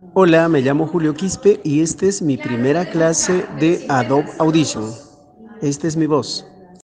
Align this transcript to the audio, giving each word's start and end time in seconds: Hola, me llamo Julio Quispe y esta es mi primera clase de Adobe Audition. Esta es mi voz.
Hola, 0.00 0.48
me 0.48 0.60
llamo 0.60 0.86
Julio 0.86 1.14
Quispe 1.14 1.60
y 1.64 1.80
esta 1.80 2.06
es 2.06 2.22
mi 2.22 2.36
primera 2.38 2.86
clase 2.86 3.46
de 3.58 3.84
Adobe 3.88 4.30
Audition. 4.38 4.94
Esta 5.60 5.88
es 5.88 5.96
mi 5.96 6.06
voz. 6.06 6.57